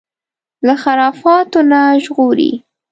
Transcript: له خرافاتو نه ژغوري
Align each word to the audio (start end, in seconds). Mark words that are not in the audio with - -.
له 0.65 0.73
خرافاتو 0.83 1.59
نه 1.71 1.81
ژغوري 2.03 2.51